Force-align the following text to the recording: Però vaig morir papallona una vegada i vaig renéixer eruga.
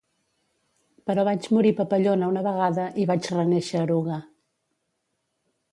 Però 1.09 1.25
vaig 1.27 1.45
morir 1.57 1.73
papallona 1.81 2.31
una 2.33 2.43
vegada 2.49 2.87
i 3.03 3.07
vaig 3.13 3.31
renéixer 3.37 3.87
eruga. 3.87 4.21